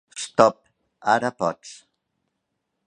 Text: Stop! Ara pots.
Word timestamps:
Stop! 0.21 0.57
Ara 1.15 1.31
pots. 1.43 1.77